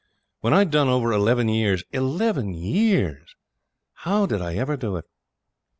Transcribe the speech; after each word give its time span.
When 0.39 0.51
I'd 0.51 0.71
done 0.71 0.87
over 0.87 1.13
eleven 1.13 1.47
years 1.47 1.83
eleven 1.91 2.55
years! 2.55 3.35
how 3.93 4.25
did 4.25 4.41
I 4.41 4.55
ever 4.55 4.75
do 4.75 4.95
it? 4.95 5.05